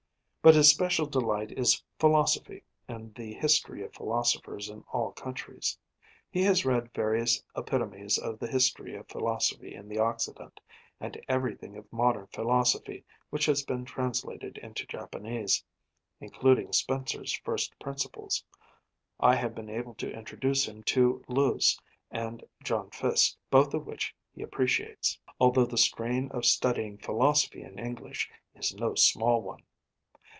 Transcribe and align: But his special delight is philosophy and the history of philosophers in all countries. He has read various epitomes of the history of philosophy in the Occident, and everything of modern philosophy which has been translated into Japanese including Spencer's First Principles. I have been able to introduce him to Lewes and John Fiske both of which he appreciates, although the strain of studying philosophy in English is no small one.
But 0.43 0.55
his 0.55 0.71
special 0.71 1.05
delight 1.05 1.51
is 1.51 1.83
philosophy 1.99 2.63
and 2.87 3.13
the 3.13 3.31
history 3.35 3.83
of 3.83 3.93
philosophers 3.93 4.69
in 4.69 4.83
all 4.91 5.11
countries. 5.11 5.77
He 6.31 6.41
has 6.45 6.65
read 6.65 6.91
various 6.95 7.43
epitomes 7.55 8.17
of 8.17 8.39
the 8.39 8.47
history 8.47 8.95
of 8.95 9.07
philosophy 9.07 9.75
in 9.75 9.87
the 9.87 9.99
Occident, 9.99 10.59
and 10.99 11.21
everything 11.29 11.77
of 11.77 11.93
modern 11.93 12.25
philosophy 12.25 13.05
which 13.29 13.45
has 13.45 13.61
been 13.63 13.85
translated 13.85 14.57
into 14.57 14.87
Japanese 14.87 15.63
including 16.19 16.73
Spencer's 16.73 17.33
First 17.45 17.77
Principles. 17.77 18.43
I 19.19 19.35
have 19.35 19.53
been 19.53 19.69
able 19.69 19.93
to 19.93 20.11
introduce 20.11 20.67
him 20.67 20.81
to 20.85 21.23
Lewes 21.27 21.79
and 22.09 22.43
John 22.63 22.89
Fiske 22.89 23.37
both 23.51 23.75
of 23.75 23.85
which 23.85 24.15
he 24.33 24.41
appreciates, 24.41 25.19
although 25.39 25.67
the 25.67 25.77
strain 25.77 26.31
of 26.31 26.45
studying 26.45 26.97
philosophy 26.97 27.61
in 27.61 27.77
English 27.77 28.27
is 28.55 28.73
no 28.73 28.95
small 28.95 29.43
one. 29.43 29.61